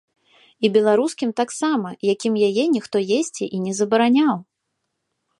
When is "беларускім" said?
0.75-1.33